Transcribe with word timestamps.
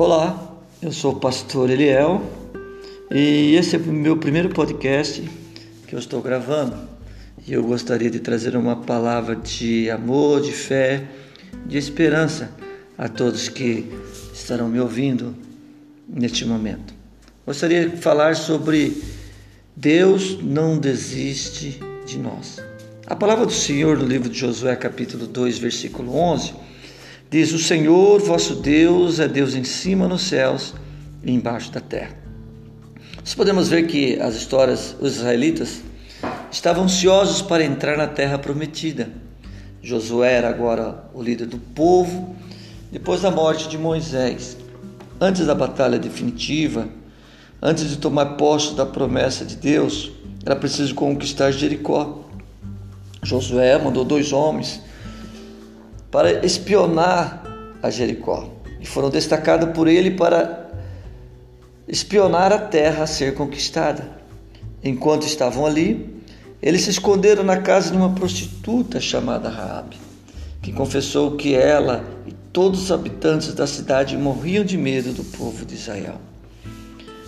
Olá, 0.00 0.56
eu 0.80 0.92
sou 0.92 1.14
o 1.14 1.16
pastor 1.18 1.68
Eliel 1.68 2.22
e 3.10 3.56
esse 3.56 3.74
é 3.74 3.80
o 3.80 3.82
meu 3.92 4.16
primeiro 4.16 4.48
podcast 4.48 5.28
que 5.88 5.92
eu 5.92 5.98
estou 5.98 6.22
gravando 6.22 6.78
e 7.44 7.52
eu 7.52 7.64
gostaria 7.64 8.08
de 8.08 8.20
trazer 8.20 8.56
uma 8.56 8.76
palavra 8.76 9.34
de 9.34 9.90
amor, 9.90 10.40
de 10.40 10.52
fé, 10.52 11.02
de 11.66 11.76
esperança 11.76 12.52
a 12.96 13.08
todos 13.08 13.48
que 13.48 13.92
estarão 14.32 14.68
me 14.68 14.78
ouvindo 14.78 15.34
neste 16.08 16.44
momento. 16.44 16.94
Gostaria 17.44 17.88
de 17.88 17.96
falar 17.96 18.36
sobre 18.36 19.02
Deus 19.74 20.40
não 20.40 20.78
desiste 20.78 21.80
de 22.06 22.18
nós. 22.18 22.62
A 23.04 23.16
palavra 23.16 23.44
do 23.44 23.52
Senhor 23.52 23.98
no 23.98 24.06
livro 24.06 24.28
de 24.28 24.38
Josué, 24.38 24.76
capítulo 24.76 25.26
2, 25.26 25.58
versículo 25.58 26.14
11 26.16 26.67
Diz: 27.30 27.52
O 27.52 27.58
Senhor 27.58 28.20
vosso 28.20 28.54
Deus 28.54 29.20
é 29.20 29.28
Deus 29.28 29.54
em 29.54 29.64
cima 29.64 30.08
nos 30.08 30.22
céus 30.22 30.74
e 31.22 31.30
embaixo 31.30 31.70
da 31.70 31.80
terra. 31.80 32.16
Nós 33.18 33.34
podemos 33.34 33.68
ver 33.68 33.86
que 33.86 34.18
as 34.18 34.34
histórias, 34.34 34.96
os 34.98 35.16
israelitas 35.16 35.82
estavam 36.50 36.84
ansiosos 36.84 37.42
para 37.42 37.62
entrar 37.62 37.98
na 37.98 38.06
terra 38.06 38.38
prometida. 38.38 39.10
Josué 39.82 40.32
era 40.32 40.48
agora 40.48 41.04
o 41.12 41.22
líder 41.22 41.46
do 41.46 41.58
povo, 41.58 42.34
depois 42.90 43.20
da 43.20 43.30
morte 43.30 43.68
de 43.68 43.76
Moisés. 43.76 44.56
Antes 45.20 45.44
da 45.44 45.54
batalha 45.54 45.98
definitiva, 45.98 46.88
antes 47.60 47.90
de 47.90 47.98
tomar 47.98 48.36
posse 48.36 48.74
da 48.74 48.86
promessa 48.86 49.44
de 49.44 49.56
Deus, 49.56 50.10
era 50.46 50.56
preciso 50.56 50.94
conquistar 50.94 51.50
Jericó. 51.50 52.24
Josué 53.22 53.76
mandou 53.76 54.04
dois 54.04 54.32
homens 54.32 54.80
para 56.10 56.44
espionar 56.44 57.42
a 57.82 57.90
Jericó 57.90 58.48
e 58.80 58.86
foram 58.86 59.10
destacados 59.10 59.70
por 59.70 59.88
ele 59.88 60.12
para 60.12 60.68
espionar 61.86 62.52
a 62.52 62.58
terra 62.58 63.04
a 63.04 63.06
ser 63.06 63.34
conquistada. 63.34 64.18
Enquanto 64.82 65.26
estavam 65.26 65.66
ali, 65.66 66.22
eles 66.62 66.82
se 66.82 66.90
esconderam 66.90 67.42
na 67.42 67.58
casa 67.58 67.90
de 67.90 67.96
uma 67.96 68.12
prostituta 68.12 69.00
chamada 69.00 69.48
Raabe, 69.48 69.96
que 70.62 70.72
confessou 70.72 71.36
que 71.36 71.54
ela 71.54 72.04
e 72.26 72.32
todos 72.52 72.82
os 72.82 72.92
habitantes 72.92 73.54
da 73.54 73.66
cidade 73.66 74.16
morriam 74.16 74.64
de 74.64 74.76
medo 74.76 75.12
do 75.12 75.24
povo 75.24 75.64
de 75.64 75.74
Israel. 75.74 76.20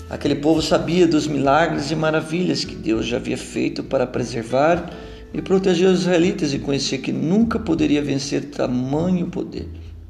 Aquele 0.09 0.35
povo 0.35 0.61
sabia 0.61 1.07
dos 1.07 1.29
milagres 1.29 1.91
e 1.93 1.95
maravilhas 1.95 2.65
que 2.65 2.75
Deus 2.75 3.07
já 3.07 3.17
havia 3.17 3.39
feito 3.39 3.85
para 3.85 4.07
preservar 4.07 4.91
e 5.33 5.41
proteger 5.41 5.89
os 5.89 6.01
israelitas 6.01 6.53
e 6.53 6.59
conhecia 6.59 6.99
que 6.99 7.13
nunca 7.13 7.59
poderia 7.59 8.03
vencer 8.03 8.47
tamanho 8.47 9.27
poder. 9.29 9.69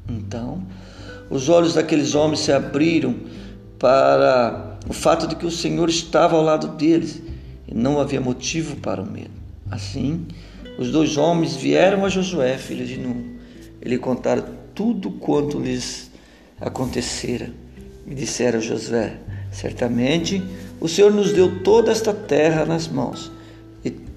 Então, 0.09 0.63
os 1.29 1.47
olhos 1.47 1.75
daqueles 1.75 2.15
homens 2.15 2.39
se 2.39 2.51
abriram 2.51 3.15
para 3.77 4.77
o 4.87 4.93
fato 4.93 5.27
de 5.27 5.35
que 5.35 5.45
o 5.45 5.51
Senhor 5.51 5.89
estava 5.89 6.35
ao 6.35 6.43
lado 6.43 6.69
deles 6.69 7.21
e 7.67 7.73
não 7.73 7.99
havia 7.99 8.19
motivo 8.19 8.75
para 8.77 9.01
o 9.01 9.09
medo. 9.09 9.31
Assim, 9.69 10.25
os 10.77 10.91
dois 10.91 11.17
homens 11.17 11.55
vieram 11.55 12.03
a 12.03 12.09
Josué, 12.09 12.57
filho 12.57 12.85
de 12.85 12.97
Nun. 12.97 13.35
Ele 13.81 13.97
contaram 13.97 14.43
tudo 14.75 15.11
quanto 15.11 15.59
lhes 15.59 16.11
acontecera 16.59 17.51
e 18.07 18.13
disseram 18.13 18.59
a 18.59 18.61
Josué: 18.61 19.17
Certamente 19.51 20.41
o 20.79 20.87
Senhor 20.87 21.11
nos 21.11 21.31
deu 21.31 21.63
toda 21.63 21.91
esta 21.91 22.13
terra 22.13 22.65
nas 22.65 22.87
mãos 22.87 23.31
e 23.31 23.40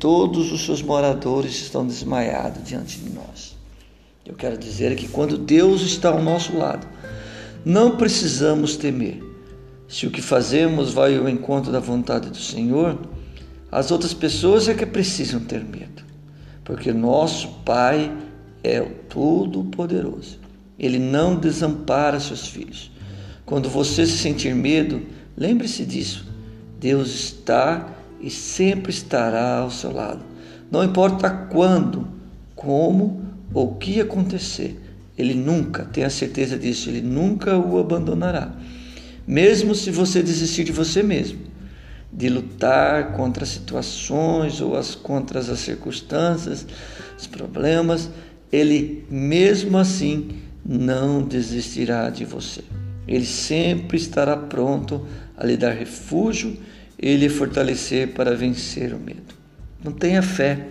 todos 0.05 0.52
os 0.52 0.66
seus 0.66 0.83
moradores 0.83 1.62
estão 1.62 1.86
desmaiados 1.86 2.62
diante 2.62 2.98
de 2.98 3.08
nós. 3.08 3.56
Eu 4.22 4.34
quero 4.34 4.58
dizer 4.58 4.94
que 4.96 5.08
quando 5.08 5.38
Deus 5.38 5.80
está 5.80 6.11
ao 6.11 6.22
nosso 6.22 6.55
lado, 6.58 6.86
não 7.64 7.96
precisamos 7.96 8.77
temer. 8.77 9.23
Se 9.89 10.06
o 10.06 10.11
que 10.11 10.20
fazemos 10.20 10.92
vai 10.92 11.17
ao 11.17 11.27
encontro 11.27 11.73
da 11.73 11.80
vontade 11.80 12.28
do 12.28 12.36
Senhor, 12.36 12.98
as 13.73 13.90
outras 13.90 14.12
pessoas 14.12 14.68
é 14.68 14.74
que 14.74 14.84
precisam 14.84 15.40
ter 15.40 15.64
medo, 15.64 16.05
porque 16.64 16.92
nosso 16.92 17.48
Pai 17.64 18.14
é 18.62 18.83
o 18.83 18.90
Todo-Poderoso. 19.08 20.39
Ele 20.78 20.98
não 20.98 21.34
desampara 21.34 22.20
seus 22.20 22.46
filhos. 22.46 22.90
Quando 23.46 23.70
você 23.70 24.05
se 24.05 24.18
sentir 24.18 24.55
medo, 24.55 25.01
lembre-se 25.34 25.83
disso. 25.86 26.27
Deus 26.78 27.08
está 27.08 28.03
e 28.24 28.30
sempre 28.30 28.90
estará 28.90 29.58
ao 29.58 29.70
seu 29.70 29.92
lado. 29.92 30.24
Não 30.70 30.83
importa 30.83 31.29
quando, 31.30 32.08
como 32.57 33.23
ou 33.52 33.73
o 33.73 33.74
que 33.74 34.01
acontecer, 34.01 34.80
ele 35.17 35.35
nunca, 35.35 35.85
tenha 35.85 36.08
certeza 36.08 36.58
disso, 36.58 36.89
ele 36.89 37.02
nunca 37.02 37.58
o 37.58 37.79
abandonará. 37.79 38.51
Mesmo 39.27 39.74
se 39.74 39.90
você 39.90 40.23
desistir 40.23 40.64
de 40.64 40.73
você 40.73 41.02
mesmo, 41.02 41.39
de 42.11 42.30
lutar 42.30 43.13
contra 43.13 43.45
as 43.45 43.51
situações 43.51 44.58
ou 44.63 44.74
as 44.74 44.95
contra 44.95 45.40
as 45.40 45.58
circunstâncias, 45.58 46.67
os 47.18 47.27
problemas, 47.27 48.08
ele 48.51 49.05
mesmo 49.11 49.77
assim 49.77 50.29
não 50.64 51.23
desistirá 51.23 52.08
de 52.08 52.24
você. 52.24 52.63
Ele 53.07 53.27
sempre 53.27 53.98
estará 53.98 54.34
pronto 54.34 55.07
a 55.36 55.45
lhe 55.45 55.58
dar 55.58 55.73
refúgio 55.73 56.57
ele 57.04 57.28
fortalecer 57.28 58.14
para 58.14 58.34
vencer 58.34 58.94
o 58.94 58.98
medo. 58.98 59.34
Não 59.84 59.92
tenha 59.92 60.22
fé, 60.22 60.68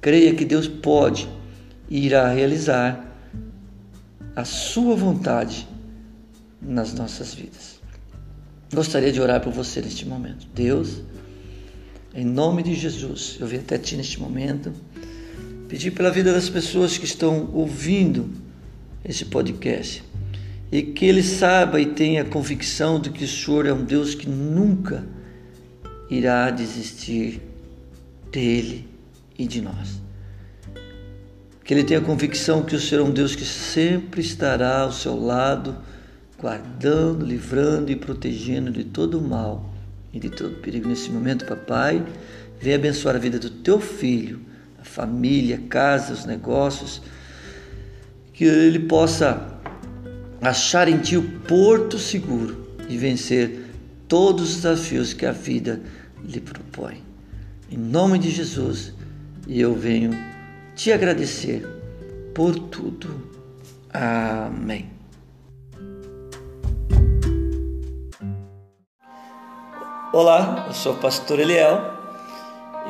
creia 0.00 0.34
que 0.34 0.42
Deus 0.42 0.66
pode 0.66 1.28
e 1.90 2.06
irá 2.06 2.26
realizar 2.32 3.04
a 4.34 4.46
sua 4.46 4.96
vontade 4.96 5.68
nas 6.62 6.94
nossas 6.94 7.34
vidas. 7.34 7.78
Gostaria 8.72 9.12
de 9.12 9.20
orar 9.20 9.42
por 9.42 9.52
você 9.52 9.82
neste 9.82 10.06
momento. 10.06 10.46
Deus, 10.54 11.02
em 12.14 12.24
nome 12.24 12.62
de 12.62 12.74
Jesus, 12.74 13.36
eu 13.38 13.46
vim 13.46 13.58
até 13.58 13.76
ti 13.76 13.94
neste 13.94 14.18
momento, 14.18 14.72
pedir 15.68 15.90
pela 15.90 16.10
vida 16.10 16.32
das 16.32 16.48
pessoas 16.48 16.96
que 16.96 17.04
estão 17.04 17.50
ouvindo 17.52 18.30
esse 19.04 19.26
podcast 19.26 20.02
e 20.72 20.80
que 20.80 21.04
ele 21.04 21.22
saiba 21.22 21.78
e 21.78 21.84
tenha 21.84 22.24
convicção 22.24 22.98
de 22.98 23.10
que 23.10 23.24
o 23.24 23.28
Senhor 23.28 23.66
é 23.66 23.72
um 23.72 23.84
Deus 23.84 24.14
que 24.14 24.26
nunca 24.26 25.17
irá 26.10 26.50
desistir 26.50 27.42
dele 28.30 28.88
e 29.38 29.46
de 29.46 29.60
nós. 29.60 30.00
Que 31.64 31.74
ele 31.74 31.84
tenha 31.84 32.00
convicção 32.00 32.62
que 32.62 32.74
o 32.74 32.80
Senhor 32.80 33.02
é 33.02 33.04
um 33.04 33.12
Deus 33.12 33.36
que 33.36 33.44
sempre 33.44 34.20
estará 34.20 34.80
ao 34.80 34.92
seu 34.92 35.18
lado, 35.18 35.76
guardando, 36.40 37.24
livrando 37.24 37.92
e 37.92 37.96
protegendo 37.96 38.70
de 38.70 38.84
todo 38.84 39.18
o 39.18 39.22
mal 39.22 39.70
e 40.12 40.18
de 40.18 40.30
todo 40.30 40.60
perigo. 40.62 40.88
Nesse 40.88 41.10
momento, 41.10 41.44
papai, 41.44 42.02
venha 42.58 42.76
abençoar 42.76 43.16
a 43.16 43.18
vida 43.18 43.38
do 43.38 43.50
teu 43.50 43.80
filho, 43.80 44.40
a 44.80 44.84
família, 44.84 45.56
a 45.56 45.68
casa, 45.68 46.14
os 46.14 46.24
negócios, 46.24 47.02
que 48.32 48.44
ele 48.44 48.78
possa 48.78 49.58
achar 50.40 50.88
em 50.88 50.98
ti 50.98 51.16
o 51.16 51.22
porto 51.22 51.98
seguro 51.98 52.68
e 52.88 52.96
vencer 52.96 53.66
todos 54.06 54.50
os 54.50 54.56
desafios 54.56 55.12
que 55.12 55.26
a 55.26 55.32
vida 55.32 55.82
lhe 56.24 56.40
propõe. 56.40 57.02
Em 57.70 57.76
nome 57.76 58.18
de 58.18 58.30
Jesus, 58.30 58.94
eu 59.46 59.74
venho 59.74 60.10
te 60.74 60.92
agradecer 60.92 61.66
por 62.34 62.54
tudo. 62.54 63.08
Amém. 63.92 64.90
Olá, 70.12 70.64
eu 70.66 70.72
sou 70.72 70.94
o 70.94 70.96
pastor 70.96 71.38
Eliel 71.38 71.92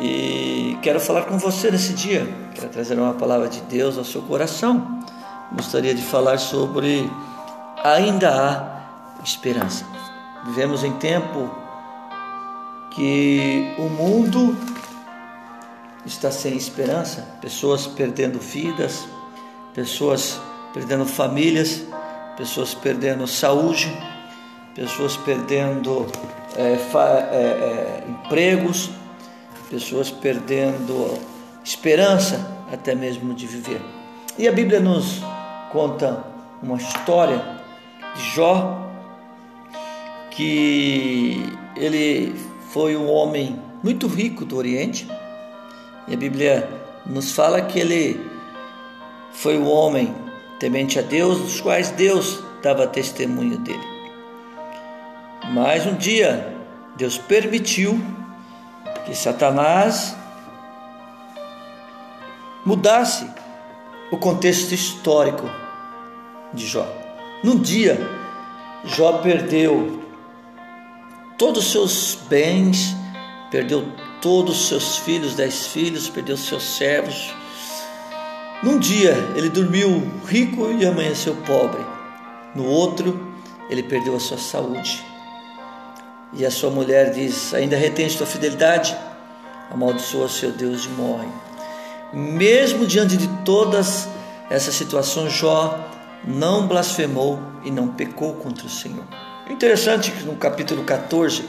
e 0.01 0.79
quero 0.83 1.01
falar 1.01 1.23
com 1.23 1.37
você 1.39 1.71
nesse 1.71 1.93
dia. 1.93 2.27
Quero 2.55 2.69
trazer 2.69 2.99
uma 2.99 3.15
palavra 3.15 3.49
de 3.49 3.61
Deus 3.63 3.99
ao 3.99 4.05
seu 4.05 4.23
coração. 4.23 5.03
Gostaria 5.53 5.95
de 5.95 6.03
falar 6.03 6.39
sobre 6.39 7.11
ainda 7.83 8.31
há 8.31 9.23
esperança. 9.25 9.85
Vivemos 10.47 10.85
em 10.85 10.93
tempo 10.93 11.51
que 12.99 13.77
o 13.79 13.89
mundo 13.89 14.57
está 16.05 16.33
sem 16.33 16.57
esperança, 16.57 17.23
pessoas 17.41 17.87
perdendo 17.87 18.41
vidas, 18.41 19.07
pessoas 19.73 20.41
perdendo 20.75 21.07
famílias, 21.07 21.85
pessoas 22.37 22.75
perdendo 22.75 23.25
saúde, 23.29 23.89
pessoas 24.75 25.17
perdendo 25.17 26.09
é, 26.57 26.73
é, 26.73 27.37
é, 27.37 28.05
empregos, 28.09 28.91
pessoas 29.71 30.11
perdendo 30.11 31.17
esperança 31.63 32.51
até 32.73 32.97
mesmo 32.97 33.33
de 33.33 33.47
viver. 33.47 33.81
E 34.37 34.49
a 34.49 34.53
Bíblia 34.53 34.81
nos 34.81 35.23
conta 35.71 36.25
uma 36.61 36.77
história 36.79 37.61
de 38.17 38.23
Jó 38.35 38.91
que 40.33 41.57
ele 41.77 42.48
foi 42.79 42.97
um 42.97 43.11
homem 43.11 43.61
muito 43.83 44.07
rico 44.07 44.45
do 44.45 44.57
Oriente. 44.57 45.05
E 46.07 46.15
a 46.15 46.17
Bíblia 46.17 46.71
nos 47.05 47.33
fala 47.33 47.61
que 47.61 47.77
ele 47.77 48.25
foi 49.33 49.59
um 49.59 49.69
homem 49.69 50.15
temente 50.61 50.97
a 50.97 51.03
Deus, 51.03 51.41
dos 51.41 51.61
quais 51.61 51.91
Deus 51.91 52.41
dava 52.63 52.87
testemunho 52.87 53.59
dele. 53.59 53.83
Mas 55.53 55.87
um 55.87 55.97
dia 55.97 56.55
Deus 56.97 57.19
permitiu 57.19 58.01
que 59.05 59.13
Satanás 59.13 60.17
mudasse 62.65 63.29
o 64.13 64.17
contexto 64.19 64.71
histórico 64.73 65.51
de 66.55 66.65
Jó. 66.65 66.87
Num 67.43 67.59
dia, 67.59 67.99
Jó 68.85 69.15
perdeu 69.15 69.98
todos 71.39 71.67
os 71.67 71.73
seus 71.73 72.19
bens, 72.29 72.97
perdeu 73.51 73.87
todos 74.21 74.61
os 74.61 74.69
seus 74.69 74.99
filhos, 74.99 75.35
dez 75.35 75.69
filhos, 75.69 76.09
perdeu 76.09 76.37
seus 76.37 76.65
servos. 76.65 77.33
Num 78.63 78.79
dia 78.79 79.15
ele 79.37 79.49
dormiu 79.49 80.11
rico 80.27 80.69
e 80.73 80.85
amanheceu 80.85 81.37
pobre. 81.47 81.81
No 82.55 82.65
outro, 82.65 83.33
ele 83.71 83.85
perdeu 83.85 84.17
a 84.17 84.21
sua 84.21 84.37
saúde. 84.37 85.05
E 86.33 86.45
a 86.45 86.51
sua 86.51 86.71
mulher 86.71 87.13
diz: 87.13 87.55
Ainda 87.55 87.77
retém 87.77 88.09
sua 88.09 88.27
fidelidade? 88.27 88.97
Amaldiçoa 89.71 90.29
seu 90.29 90.51
Deus 90.51 90.87
e 90.87 90.89
morre. 90.89 91.29
Mesmo 92.13 92.87
diante 92.87 93.17
de 93.17 93.29
todas 93.45 94.09
essas 94.51 94.75
situações, 94.75 95.33
Jó 95.33 95.79
não 96.25 96.67
blasfemou 96.67 97.39
e 97.65 97.71
não 97.71 97.89
pecou 97.89 98.35
contra 98.35 98.67
o 98.67 98.71
Senhor. 98.71 99.05
Interessante 99.51 100.11
que 100.11 100.25
no 100.25 100.37
capítulo 100.37 100.85
14, 100.85 101.45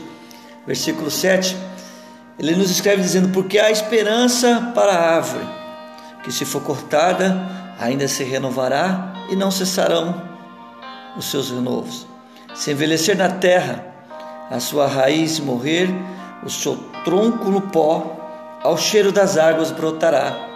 versículo 0.65 1.11
7, 1.11 1.55
ele 2.37 2.55
nos 2.55 2.71
escreve 2.71 3.01
dizendo: 3.01 3.29
Porque 3.29 3.59
há 3.59 3.69
esperança 3.69 4.71
para 4.73 4.93
a 4.93 5.15
árvore, 5.15 5.45
que 6.23 6.31
se 6.31 6.45
for 6.45 6.61
cortada, 6.61 7.37
ainda 7.77 8.07
se 8.07 8.23
renovará 8.23 9.13
e 9.29 9.35
não 9.35 9.51
cessarão 9.51 10.21
os 11.17 11.25
seus 11.25 11.51
renovos. 11.51 12.07
Se 12.55 12.71
envelhecer 12.71 13.17
na 13.17 13.29
terra, 13.29 13.85
a 14.49 14.59
sua 14.59 14.87
raiz 14.87 15.39
morrer, 15.39 15.89
o 16.43 16.49
seu 16.49 16.77
tronco 17.03 17.49
no 17.51 17.61
pó, 17.61 18.15
ao 18.63 18.77
cheiro 18.77 19.11
das 19.11 19.37
águas 19.37 19.71
brotará 19.71 20.47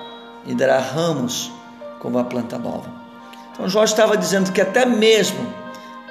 e 0.46 0.56
dará 0.56 0.80
ramos 0.80 1.52
como 2.00 2.18
a 2.18 2.24
planta 2.24 2.58
nova. 2.58 2.90
Então 3.52 3.68
Jó 3.68 3.84
estava 3.84 4.18
dizendo 4.18 4.52
que 4.52 4.62
até 4.62 4.86
mesmo 4.86 5.63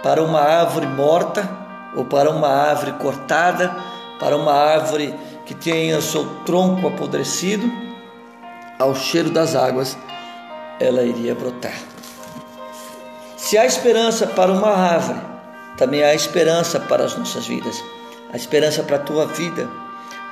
para 0.03 0.23
uma 0.23 0.41
árvore 0.41 0.87
morta 0.87 1.49
ou 1.95 2.05
para 2.05 2.31
uma 2.31 2.49
árvore 2.49 2.93
cortada, 2.93 3.75
para 4.19 4.37
uma 4.37 4.53
árvore 4.53 5.15
que 5.45 5.55
tenha 5.55 6.01
seu 6.01 6.25
tronco 6.45 6.87
apodrecido, 6.87 7.71
ao 8.79 8.95
cheiro 8.95 9.31
das 9.31 9.55
águas 9.55 9.97
ela 10.81 11.03
iria 11.03 11.35
brotar. 11.35 11.75
Se 13.37 13.59
há 13.59 13.67
esperança 13.67 14.27
para 14.27 14.51
uma 14.51 14.71
árvore, 14.71 15.21
também 15.77 16.03
há 16.03 16.15
esperança 16.15 16.81
para 16.81 17.05
as 17.05 17.17
nossas 17.17 17.47
vidas. 17.47 17.83
A 18.33 18.37
esperança 18.37 18.83
para 18.83 18.97
a 18.97 19.01
tua 19.01 19.27
vida, 19.27 19.69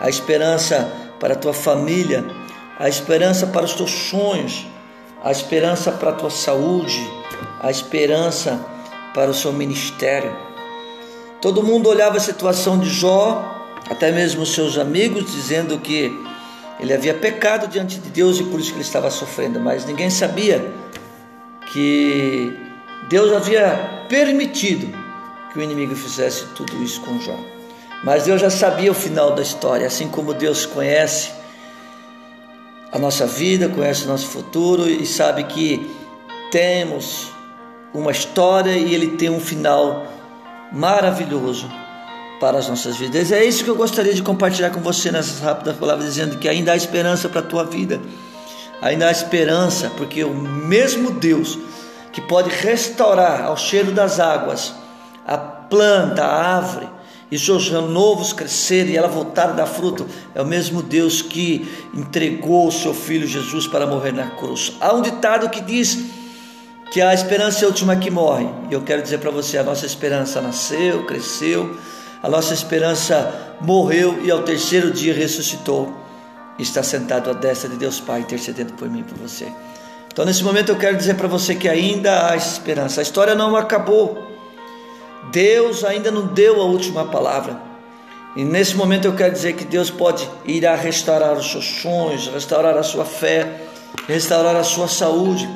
a 0.01 0.09
esperança 0.09 0.91
para 1.19 1.35
a 1.35 1.37
tua 1.37 1.53
família, 1.53 2.25
a 2.79 2.89
esperança 2.89 3.47
para 3.47 3.65
os 3.65 3.75
teus 3.75 3.91
sonhos, 3.91 4.67
a 5.23 5.31
esperança 5.31 5.93
para 5.93 6.11
a 6.11 6.15
tua 6.15 6.31
saúde, 6.31 6.99
a 7.61 7.71
esperança 7.71 8.65
para 9.15 9.31
o 9.31 9.35
seu 9.35 9.53
ministério. 9.53 10.35
Todo 11.41 11.63
mundo 11.63 11.89
olhava 11.89 12.17
a 12.17 12.21
situação 12.21 12.79
de 12.79 12.91
Jó, 12.91 13.69
até 13.89 14.13
mesmo 14.13 14.45
seus 14.45 14.77
amigos, 14.79 15.33
dizendo 15.33 15.79
que 15.79 16.13
ele 16.79 16.93
havia 16.93 17.15
pecado 17.15 17.67
diante 17.67 17.99
de 17.99 18.11
Deus 18.11 18.39
e 18.39 18.45
por 18.45 18.61
isso 18.61 18.71
que 18.71 18.77
ele 18.77 18.85
estava 18.85 19.11
sofrendo, 19.11 19.61
mas 19.61 19.85
ninguém 19.85 20.11
sabia 20.11 20.73
que 21.73 22.57
Deus 23.09 23.33
havia 23.33 24.07
permitido 24.09 24.93
que 25.53 25.59
o 25.59 25.63
inimigo 25.63 25.95
fizesse 25.95 26.47
tudo 26.55 26.83
isso 26.83 27.01
com 27.01 27.19
Jó. 27.21 27.37
Mas 28.05 28.25
Deus 28.25 28.41
já 28.41 28.51
sabia 28.51 28.91
o 28.91 28.95
final 28.95 29.35
da 29.35 29.43
história, 29.43 29.87
assim 29.87 30.09
como 30.09 30.33
Deus 30.33 30.65
conhece 30.65 31.33
a 32.93 32.99
nossa 32.99 33.27
vida, 33.27 33.69
conhece 33.69 34.05
o 34.05 34.09
nosso 34.09 34.27
futuro 34.27 34.89
e 34.89 35.07
sabe 35.07 35.45
que 35.45 35.91
temos 36.51 37.31
uma 37.93 38.11
história 38.11 38.73
e 38.73 38.95
ele 38.95 39.17
tem 39.17 39.31
um 39.31 39.41
final 39.41 40.07
maravilhoso 40.73 41.71
para 42.41 42.59
as 42.59 42.69
nossas 42.69 42.97
vidas. 42.97 43.31
É 43.33 43.45
isso 43.45 43.63
que 43.65 43.71
eu 43.71 43.77
gostaria 43.77 44.15
de 44.15 44.23
compartilhar 44.23 44.71
com 44.71 44.81
você 44.81 45.11
nessas 45.11 45.41
rápidas 45.41 45.77
palavras, 45.77 46.07
dizendo 46.07 46.39
que 46.39 46.49
ainda 46.49 46.73
há 46.73 46.77
esperança 46.77 47.29
para 47.29 47.41
a 47.41 47.45
tua 47.45 47.65
vida, 47.65 48.01
ainda 48.81 49.09
há 49.09 49.11
esperança, 49.11 49.91
porque 49.97 50.25
o 50.25 50.35
mesmo 50.35 51.11
Deus 51.11 51.59
que 52.13 52.21
pode 52.21 52.51
restaurar 52.51 53.45
ao 53.45 53.57
cheiro 53.57 53.93
das 53.93 54.19
águas 54.19 54.75
a 55.27 55.37
planta, 55.37 56.25
a 56.25 56.57
árvore, 56.57 56.89
e 57.31 57.39
seus 57.39 57.69
renovos 57.71 58.33
crescerem 58.33 58.95
e 58.95 58.97
ela 58.97 59.07
voltar 59.07 59.51
a 59.51 59.53
dar 59.53 59.67
fruto, 59.67 60.05
é 60.35 60.43
o 60.43 60.47
mesmo 60.47 60.83
Deus 60.83 61.23
que 61.23 61.71
entregou 61.95 62.67
o 62.67 62.73
seu 62.73 62.93
filho 62.93 63.27
Jesus 63.27 63.69
para 63.69 63.87
morrer 63.87 64.13
na 64.13 64.31
cruz. 64.31 64.73
Há 64.81 64.93
um 64.93 65.01
ditado 65.01 65.49
que 65.49 65.61
diz 65.61 65.97
que 66.91 67.01
a 67.01 67.15
esperança 67.15 67.61
é 67.61 67.65
a 67.65 67.69
última 67.69 67.97
que 67.97 68.11
morre. 68.11 68.49
E 68.69 68.75
eu 68.75 68.83
quero 68.83 69.03
dizer 69.03 69.19
para 69.19 69.31
você: 69.31 69.59
a 69.59 69.63
nossa 69.63 69.87
esperança 69.87 70.41
nasceu, 70.41 71.05
cresceu, 71.07 71.77
a 72.23 72.29
nossa 72.29 72.53
esperança 72.53 73.57
morreu 73.61 74.21
e 74.23 74.31
ao 74.31 74.43
terceiro 74.43 74.91
dia 74.91 75.15
ressuscitou. 75.15 75.95
E 76.59 76.63
está 76.63 76.83
sentado 76.83 77.31
à 77.31 77.33
destra 77.33 77.71
de 77.71 77.77
Deus 77.77 78.01
Pai, 78.01 78.21
intercedendo 78.21 78.75
por 78.75 78.89
mim 78.89 79.01
e 79.01 79.05
por 79.05 79.17
você. 79.17 79.51
Então, 80.13 80.25
nesse 80.25 80.45
momento, 80.45 80.71
eu 80.71 80.77
quero 80.77 80.97
dizer 80.97 81.15
para 81.15 81.29
você 81.29 81.55
que 81.55 81.69
ainda 81.69 82.29
há 82.29 82.37
esperança. 82.37 83.01
A 83.01 83.03
história 83.03 83.35
não 83.35 83.57
acabou. 83.57 84.31
Deus 85.31 85.85
ainda 85.85 86.11
não 86.11 86.27
deu 86.27 86.61
a 86.61 86.65
última 86.65 87.07
palavra. 87.07 87.71
E 88.37 88.45
nesse 88.45 88.77
momento 88.77 89.07
eu 89.07 89.15
quero 89.15 89.33
dizer 89.33 89.55
que 89.55 89.65
Deus 89.65 89.91
pode 89.91 90.29
ir 90.45 90.67
a 90.67 90.77
restaurar 90.77 91.33
os 91.33 91.51
seus 91.51 91.65
sonhos, 91.65 92.29
restaurar 92.29 92.77
a 92.77 92.83
sua 92.83 93.05
fé, 93.05 93.63
restaurar 94.07 94.55
a 94.55 94.63
sua 94.63 94.87
saúde. 94.87 95.49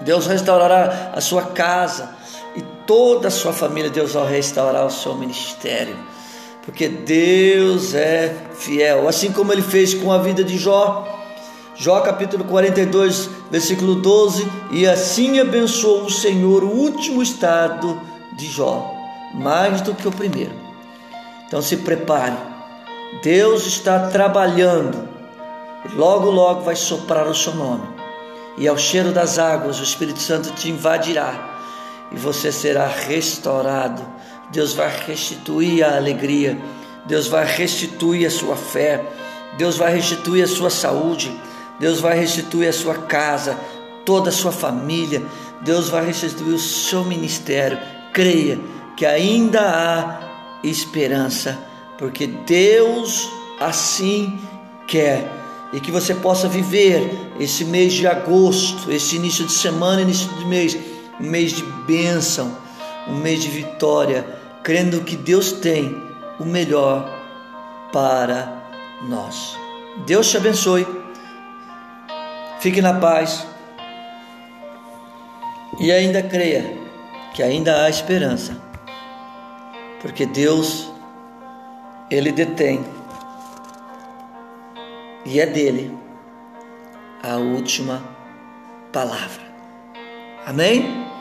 Deus 0.00 0.26
restaurará 0.26 1.12
a 1.14 1.20
sua 1.20 1.42
casa 1.42 2.10
e 2.56 2.62
toda 2.86 3.28
a 3.28 3.30
sua 3.30 3.52
família. 3.52 3.90
Deus 3.90 4.12
vai 4.12 4.30
restaurar 4.30 4.86
o 4.86 4.90
seu 4.90 5.14
ministério. 5.14 5.96
Porque 6.64 6.88
Deus 6.88 7.94
é 7.94 8.34
fiel, 8.54 9.06
assim 9.06 9.30
como 9.30 9.52
ele 9.52 9.62
fez 9.62 9.92
com 9.92 10.10
a 10.10 10.18
vida 10.18 10.42
de 10.42 10.56
Jó. 10.56 11.06
Jó 11.76 12.00
capítulo 12.00 12.44
42, 12.44 13.28
versículo 13.50 13.96
12: 13.96 14.46
E 14.70 14.86
assim 14.86 15.40
abençoou 15.40 16.04
o 16.04 16.10
Senhor 16.10 16.64
o 16.64 16.70
último 16.70 17.22
estado 17.22 18.00
de 18.36 18.46
Jó, 18.46 18.94
mais 19.34 19.82
do 19.82 19.94
que 19.94 20.08
o 20.08 20.12
primeiro. 20.12 20.54
Então 21.46 21.60
se 21.60 21.76
prepare. 21.78 22.36
Deus 23.22 23.66
está 23.66 24.08
trabalhando. 24.08 25.08
Logo, 25.94 26.30
logo 26.30 26.62
vai 26.62 26.74
soprar 26.74 27.26
o 27.28 27.34
seu 27.34 27.54
nome. 27.54 27.93
E 28.56 28.68
ao 28.68 28.78
cheiro 28.78 29.12
das 29.12 29.38
águas, 29.38 29.80
o 29.80 29.82
Espírito 29.82 30.20
Santo 30.20 30.52
te 30.52 30.70
invadirá. 30.70 31.58
E 32.12 32.16
você 32.16 32.52
será 32.52 32.86
restaurado. 32.86 34.04
Deus 34.50 34.72
vai 34.72 34.90
restituir 35.06 35.84
a 35.84 35.96
alegria. 35.96 36.58
Deus 37.06 37.26
vai 37.26 37.44
restituir 37.44 38.26
a 38.26 38.30
sua 38.30 38.56
fé. 38.56 39.04
Deus 39.58 39.76
vai 39.76 39.92
restituir 39.92 40.44
a 40.44 40.48
sua 40.48 40.70
saúde. 40.70 41.34
Deus 41.80 42.00
vai 42.00 42.18
restituir 42.18 42.68
a 42.68 42.72
sua 42.72 42.94
casa, 42.94 43.58
toda 44.04 44.28
a 44.28 44.32
sua 44.32 44.52
família. 44.52 45.22
Deus 45.62 45.88
vai 45.88 46.06
restituir 46.06 46.54
o 46.54 46.58
seu 46.58 47.04
ministério 47.04 47.78
creia 48.14 48.58
que 48.96 49.04
ainda 49.04 49.60
há 49.60 50.60
esperança, 50.62 51.58
porque 51.98 52.28
Deus 52.28 53.28
assim 53.60 54.38
quer 54.86 55.28
e 55.74 55.80
que 55.80 55.90
você 55.90 56.14
possa 56.14 56.48
viver 56.48 57.10
esse 57.38 57.64
mês 57.64 57.92
de 57.92 58.06
agosto, 58.06 58.92
esse 58.92 59.16
início 59.16 59.44
de 59.44 59.52
semana, 59.52 60.02
início 60.02 60.28
de 60.38 60.44
mês, 60.46 60.78
um 61.20 61.24
mês 61.24 61.52
de 61.52 61.64
bênção, 61.84 62.56
um 63.08 63.16
mês 63.16 63.42
de 63.42 63.48
vitória, 63.48 64.24
crendo 64.62 65.00
que 65.00 65.16
Deus 65.16 65.50
tem 65.50 66.00
o 66.38 66.44
melhor 66.44 67.12
para 67.92 68.62
nós. 69.08 69.56
Deus 70.06 70.30
te 70.30 70.36
abençoe. 70.36 70.86
Fique 72.60 72.80
na 72.80 72.94
paz. 72.94 73.44
E 75.80 75.90
ainda 75.90 76.22
creia 76.22 76.78
que 77.34 77.42
ainda 77.42 77.82
há 77.82 77.90
esperança, 77.90 78.56
porque 80.00 80.24
Deus, 80.24 80.88
Ele 82.08 82.30
detém, 82.30 82.84
e 85.24 85.40
é 85.40 85.46
dele 85.46 85.96
a 87.22 87.36
última 87.36 88.02
palavra. 88.92 89.42
Amém? 90.46 91.13